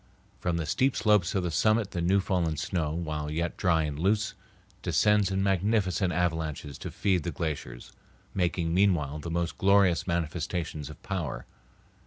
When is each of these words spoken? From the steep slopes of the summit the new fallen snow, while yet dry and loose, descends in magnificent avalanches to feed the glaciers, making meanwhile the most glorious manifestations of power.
From 0.39 0.57
the 0.57 0.65
steep 0.65 0.95
slopes 0.95 1.35
of 1.35 1.43
the 1.43 1.51
summit 1.51 1.91
the 1.91 2.01
new 2.01 2.19
fallen 2.19 2.57
snow, 2.57 2.91
while 2.91 3.29
yet 3.29 3.55
dry 3.55 3.83
and 3.83 3.99
loose, 3.99 4.33
descends 4.81 5.29
in 5.29 5.43
magnificent 5.43 6.11
avalanches 6.11 6.79
to 6.79 6.89
feed 6.89 7.21
the 7.21 7.29
glaciers, 7.29 7.91
making 8.33 8.73
meanwhile 8.73 9.19
the 9.19 9.29
most 9.29 9.59
glorious 9.59 10.07
manifestations 10.07 10.89
of 10.89 10.99
power. 11.03 11.45